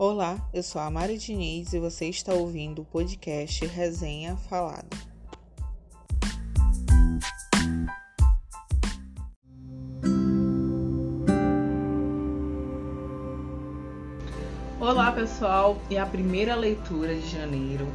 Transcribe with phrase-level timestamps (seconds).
[0.00, 4.86] Olá, eu sou a Mari Diniz e você está ouvindo o podcast Resenha Falada.
[14.80, 17.88] Olá pessoal, e a primeira leitura de janeiro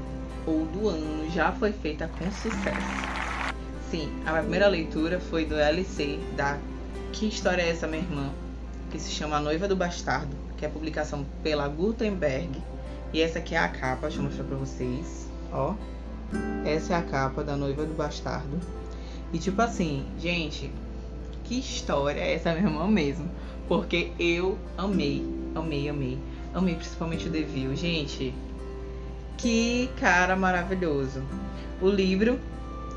[0.46, 3.56] ou do ano já foi feita com sucesso.
[3.90, 6.60] Sim, a primeira leitura foi do LC da
[7.14, 8.43] Que História é essa, minha irmã?
[8.94, 12.62] Que se chama A Noiva do Bastardo, que é a publicação pela Gutenberg.
[13.12, 15.28] E essa aqui é a capa, deixa eu mostrar pra vocês.
[15.52, 15.74] Ó,
[16.64, 18.60] essa é a capa da Noiva do Bastardo.
[19.34, 20.72] E tipo assim, gente,
[21.44, 23.28] que história é essa, minha irmã mesmo?
[23.68, 26.20] Porque eu amei, amei, amei.
[26.54, 27.76] Amei principalmente o Devil.
[27.76, 28.32] Gente,
[29.40, 31.24] que cara maravilhoso.
[31.82, 32.40] O livro,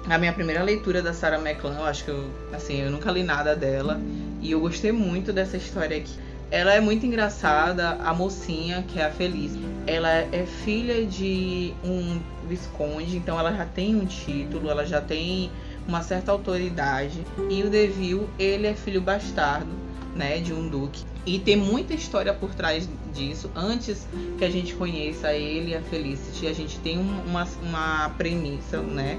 [0.07, 3.23] a minha primeira leitura da Sarah McLean, eu acho que eu, assim, eu nunca li
[3.23, 3.99] nada dela.
[4.47, 6.13] E eu gostei muito dessa história aqui.
[6.53, 9.51] Ela é muito engraçada, a mocinha, que é a Feliz.
[9.89, 15.51] Ela é filha de um visconde, então ela já tem um título, ela já tem
[15.89, 17.27] uma certa autoridade.
[17.51, 19.73] E o Devil, ele é filho bastardo,
[20.15, 21.03] né, de um duque.
[21.27, 23.51] E tem muita história por trás disso.
[23.53, 24.07] Antes
[24.39, 29.19] que a gente conheça ele a Felicity, a gente tem uma, uma premissa, né?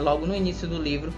[0.00, 1.12] Logo no início do livro,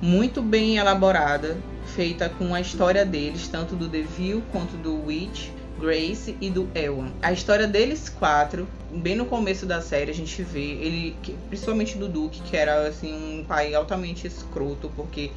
[0.00, 5.48] muito bem elaborada, feita com a história deles, tanto do Devil quanto do Witch,
[5.80, 7.10] Grace e do Ewan.
[7.22, 11.16] A história deles quatro, bem no começo da série, a gente vê ele,
[11.48, 15.30] principalmente do Duke, que era assim um pai altamente escroto, porque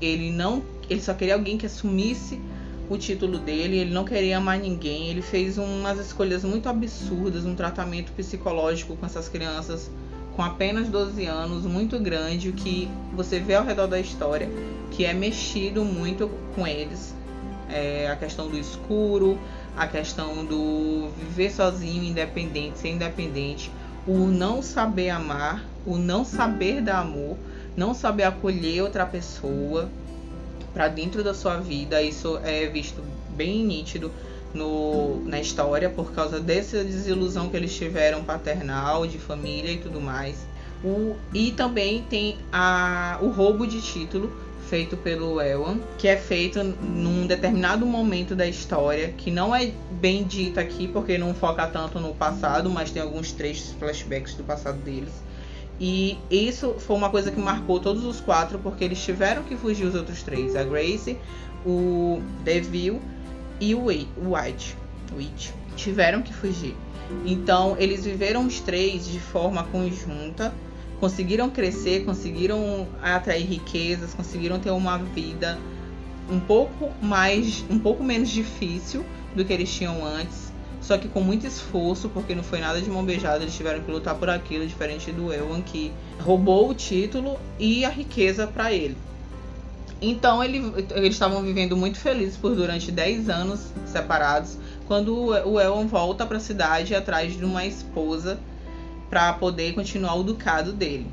[0.00, 2.40] ele não, ele só queria alguém que assumisse
[2.88, 7.54] o título dele, ele não queria amar ninguém, ele fez umas escolhas muito absurdas, um
[7.54, 9.90] tratamento psicológico com essas crianças
[10.40, 14.48] com apenas 12 anos, muito grande, o que você vê ao redor da história,
[14.90, 17.14] que é mexido muito com eles.
[17.68, 19.38] É, a questão do escuro,
[19.76, 23.70] a questão do viver sozinho, independente, ser independente,
[24.06, 27.36] o não saber amar, o não saber dar amor,
[27.76, 29.90] não saber acolher outra pessoa,
[30.72, 32.00] para dentro da sua vida.
[32.00, 33.04] Isso é visto
[33.36, 34.10] bem nítido
[34.54, 40.00] no, na história por causa dessa desilusão que eles tiveram paternal, de família e tudo
[40.00, 40.36] mais.
[40.82, 44.32] O, e também tem a, o roubo de título
[44.68, 50.24] feito pelo Ewan, que é feito num determinado momento da história, que não é bem
[50.24, 54.78] dito aqui porque não foca tanto no passado, mas tem alguns trechos flashbacks do passado
[54.78, 55.12] deles
[55.80, 59.86] e isso foi uma coisa que marcou todos os quatro, porque eles tiveram que fugir
[59.86, 61.16] os outros três: a Grace,
[61.64, 63.00] o Devil
[63.60, 64.76] e o White.
[65.12, 65.54] White.
[65.76, 66.74] Tiveram que fugir.
[67.24, 70.52] Então, eles viveram os três de forma conjunta,
[70.98, 75.58] conseguiram crescer, conseguiram atrair riquezas, conseguiram ter uma vida
[76.30, 79.04] um pouco mais, um pouco menos difícil
[79.34, 80.50] do que eles tinham antes
[80.80, 83.90] só que com muito esforço, porque não foi nada de mão beijada, eles tiveram que
[83.90, 88.96] lutar por aquilo, diferente do Ewan, que roubou o título e a riqueza para ele.
[90.00, 94.56] Então ele, eles estavam vivendo muito felizes por durante 10 anos separados,
[94.86, 98.38] quando o Ewan volta para a cidade atrás de uma esposa
[99.10, 101.06] para poder continuar o ducado dele.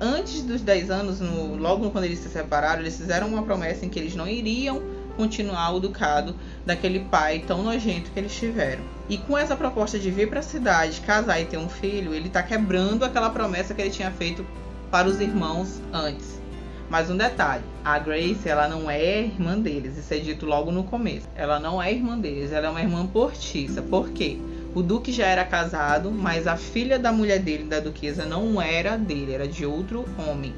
[0.00, 3.88] Antes dos 10 anos, no, logo quando eles se separaram, eles fizeram uma promessa em
[3.88, 4.82] que eles não iriam
[5.16, 6.34] continuar o ducado
[6.64, 8.82] daquele pai tão nojento que eles tiveram.
[9.08, 12.28] E com essa proposta de vir para a cidade, casar e ter um filho, ele
[12.28, 14.44] está quebrando aquela promessa que ele tinha feito
[14.90, 16.41] para os irmãos antes.
[16.88, 20.84] Mas um detalhe, a Grace, ela não é irmã deles, isso é dito logo no
[20.84, 21.26] começo.
[21.34, 23.80] Ela não é irmã deles, ela é uma irmã portiça.
[23.80, 24.38] Por quê?
[24.74, 28.96] O duque já era casado, mas a filha da mulher dele, da duquesa, não era
[28.96, 30.54] dele, era de outro homem.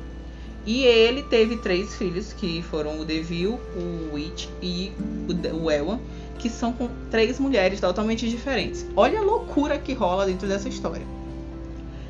[0.67, 4.93] E ele teve três filhos, que foram o Devil, o Witch e
[5.53, 5.99] o Ewan,
[6.39, 8.87] que são com três mulheres totalmente diferentes.
[8.97, 11.07] Olha a loucura que rola dentro dessa história.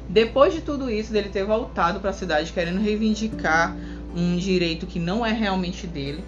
[0.09, 3.77] Depois de tudo isso, dele ter voltado para a cidade querendo reivindicar
[4.15, 6.25] um direito que não é realmente dele,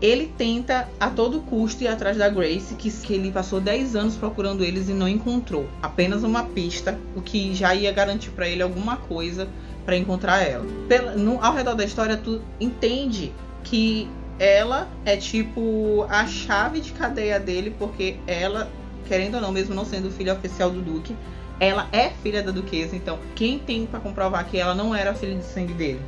[0.00, 4.14] ele tenta a todo custo ir atrás da Grace, que, que ele passou 10 anos
[4.14, 5.66] procurando eles e não encontrou.
[5.82, 9.48] Apenas uma pista, o que já ia garantir para ele alguma coisa
[9.84, 10.66] para encontrar ela.
[10.88, 13.32] Pela, no, ao redor da história, tu entende
[13.64, 18.70] que ela é tipo a chave de cadeia dele, porque ela,
[19.06, 21.16] querendo ou não, mesmo não sendo filha oficial do Duque,
[21.58, 25.34] ela é filha da Duquesa, então quem tem para comprovar que ela não era filha
[25.34, 26.00] de sangue dele?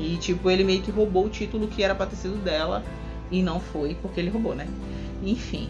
[0.00, 2.82] E tipo, ele meio que roubou o título que era pra ter sido dela
[3.30, 4.66] e não foi, porque ele roubou, né?
[5.22, 5.68] Enfim.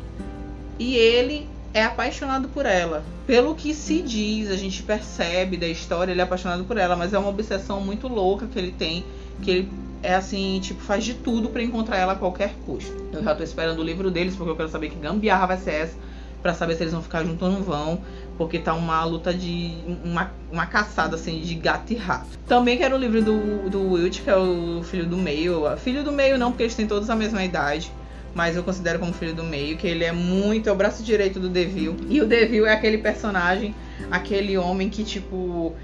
[0.78, 3.04] E ele é apaixonado por ela.
[3.26, 7.12] Pelo que se diz, a gente percebe da história, ele é apaixonado por ela, mas
[7.12, 9.04] é uma obsessão muito louca que ele tem,
[9.42, 9.72] que ele
[10.02, 12.92] é assim, tipo, faz de tudo para encontrar ela a qualquer custo.
[13.12, 15.72] Eu já tô esperando o livro deles, porque eu quero saber que gambiarra vai ser
[15.72, 16.09] essa
[16.42, 18.00] para saber se eles vão ficar juntos ou não vão,
[18.36, 19.74] porque tá uma luta de.
[20.04, 22.38] uma, uma caçada assim de gato e rato.
[22.46, 25.64] Também quero o livro do, do Wilt, que é o filho do meio.
[25.76, 27.92] Filho do meio não, porque eles têm todos a mesma idade.
[28.34, 31.40] Mas eu considero como filho do meio, que ele é muito é o braço direito
[31.40, 31.96] do Devil.
[32.08, 33.74] E o Devil é aquele personagem,
[34.08, 35.74] aquele homem que, tipo,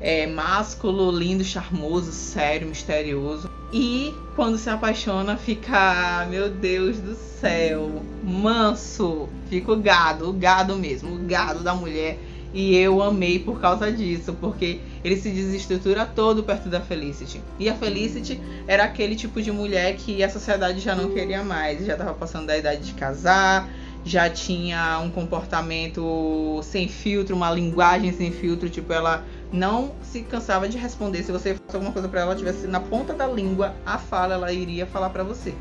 [0.00, 3.50] é másculo, lindo, charmoso, sério, misterioso.
[3.72, 9.28] E quando se apaixona, fica, meu Deus do céu, manso.
[9.48, 12.18] Fica o gado, o gado mesmo, o gado da mulher.
[12.54, 17.40] E eu amei por causa disso, porque ele se desestrutura todo perto da Felicity.
[17.58, 21.84] E a Felicity era aquele tipo de mulher que a sociedade já não queria mais,
[21.84, 23.68] já estava passando da idade de casar,
[24.06, 30.68] já tinha um comportamento sem filtro, uma linguagem sem filtro, tipo, ela não se cansava
[30.68, 31.22] de responder.
[31.22, 34.52] Se você fosse alguma coisa para ela, tivesse na ponta da língua a fala, ela
[34.52, 35.54] iria falar para você.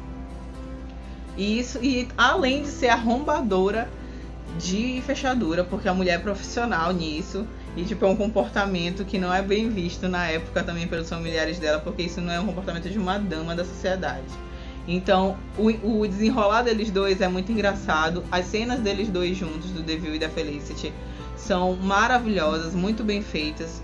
[1.37, 3.89] E isso e além de ser arrombadora
[4.57, 7.45] de fechadura, porque a mulher é profissional nisso.
[7.75, 11.59] E tipo, é um comportamento que não é bem visto na época também pelos familiares
[11.59, 14.23] dela, porque isso não é um comportamento de uma dama da sociedade.
[14.87, 18.23] Então, o, o desenrolar deles dois é muito engraçado.
[18.31, 20.93] As cenas deles dois juntos, do Devil e da Felicity,
[21.37, 23.81] são maravilhosas, muito bem feitas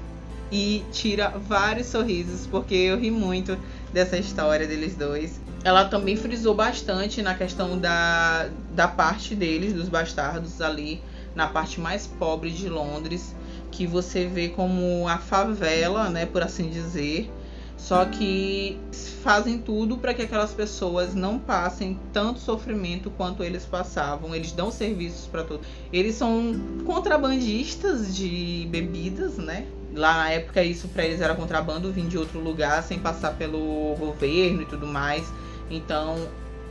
[0.52, 3.58] e tira vários sorrisos, porque eu ri muito
[3.94, 5.40] dessa história deles dois.
[5.64, 11.02] Ela também frisou bastante na questão da, da parte deles, dos bastardos ali,
[11.34, 13.36] na parte mais pobre de Londres,
[13.72, 17.32] que você vê como a favela, né, por assim dizer,
[17.82, 18.80] só que
[19.24, 24.36] fazem tudo para que aquelas pessoas não passem tanto sofrimento quanto eles passavam.
[24.36, 25.66] Eles dão serviços para todos.
[25.92, 26.54] Eles são
[26.86, 29.66] contrabandistas de bebidas, né?
[29.96, 33.96] Lá na época isso para eles era contrabando, vir de outro lugar sem passar pelo
[33.96, 35.28] governo e tudo mais.
[35.70, 36.28] Então,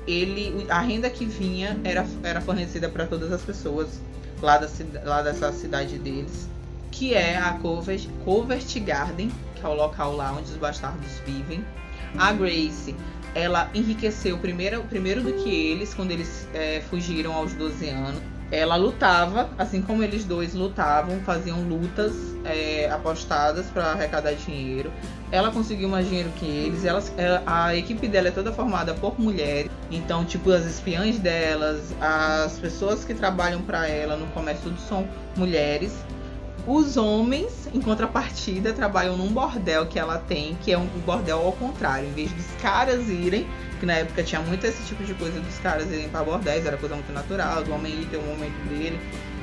[0.07, 4.01] ele a renda que vinha era, era fornecida para todas as pessoas
[4.41, 4.69] lá, da,
[5.05, 6.49] lá dessa cidade deles,
[6.93, 9.31] que é a Covert, Covert Garden,
[9.61, 11.65] que é o local lá onde os bastardos vivem.
[12.19, 12.97] A Grace,
[13.35, 18.23] ela enriqueceu primeiro, primeiro do que eles, quando eles é, fugiram aos 12 anos.
[18.51, 22.13] Ela lutava, assim como eles dois lutavam, faziam lutas
[22.45, 24.91] é, apostadas para arrecadar dinheiro.
[25.31, 26.85] Ela conseguiu mais dinheiro que eles.
[26.85, 27.01] Ela,
[27.47, 29.71] a equipe dela é toda formada por mulheres.
[29.89, 35.09] Então, tipo, as espiãs delas, as pessoas que trabalham para ela no comércio, tudo são
[35.37, 35.93] mulheres.
[36.67, 41.53] Os homens, em contrapartida, trabalham num bordel que ela tem, que é um bordel ao
[41.53, 42.09] contrário.
[42.09, 43.47] Em vez dos caras irem,
[43.79, 46.77] que na época tinha muito esse tipo de coisa dos caras irem para bordéis, era
[46.77, 49.01] coisa muito natural, do homem ir ter um momento dele.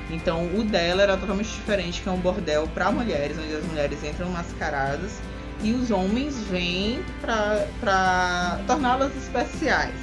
[0.10, 4.04] Então o dela era totalmente diferente, que é um bordel para mulheres, onde as mulheres
[4.04, 5.20] entram mascaradas
[5.62, 9.96] e os homens vêm para torná-las especiais,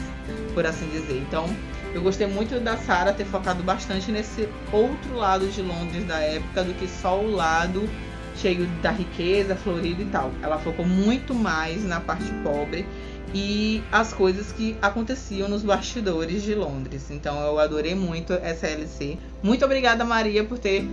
[0.52, 1.24] por assim dizer.
[1.26, 1.48] Então
[1.94, 6.64] eu gostei muito da Sarah ter focado bastante nesse outro lado de Londres da época
[6.64, 7.88] do que só o lado
[8.36, 10.32] cheio da riqueza, florido e tal.
[10.42, 12.84] Ela focou muito mais na parte pobre
[13.32, 17.10] e as coisas que aconteciam nos bastidores de Londres.
[17.10, 19.16] Então eu adorei muito essa LC.
[19.40, 20.84] Muito obrigada, Maria, por ter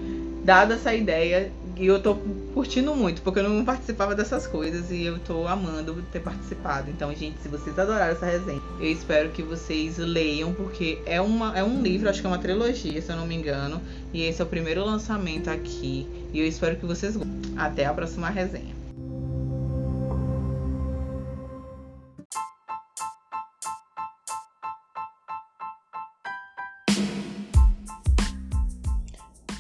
[0.44, 2.18] dado essa ideia e eu tô
[2.53, 6.89] curtindo muito, porque eu não participava dessas coisas e eu tô amando ter participado.
[6.89, 11.57] Então, gente, se vocês adoraram essa resenha, eu espero que vocês leiam, porque é, uma,
[11.57, 13.81] é um livro, acho que é uma trilogia, se eu não me engano.
[14.14, 16.07] E esse é o primeiro lançamento aqui.
[16.33, 17.31] E eu espero que vocês gostem.
[17.57, 18.81] Até a próxima resenha.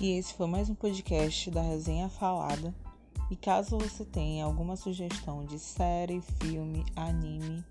[0.01, 2.73] E esse foi mais um podcast da Resenha Falada.
[3.29, 7.63] E caso você tenha alguma sugestão de série, filme, anime,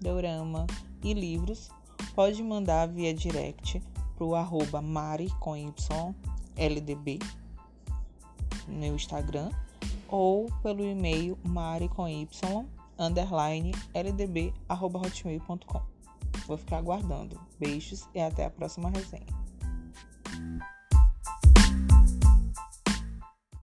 [0.00, 0.66] dorama
[1.04, 1.68] e livros,
[2.14, 3.82] pode mandar via direct
[4.16, 5.70] pro arroba mari com y,
[6.56, 7.18] ldb
[8.66, 9.50] no Instagram
[10.08, 12.26] ou pelo e-mail mari com y
[12.98, 15.82] underline ldb arroba hotmail.com.
[16.46, 17.38] Vou ficar aguardando.
[17.60, 19.47] Beijos e até a próxima resenha.